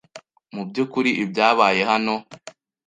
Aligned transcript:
Mubyukuri 0.53 1.11
ibyabaye 1.23 1.81
hano? 1.91 2.15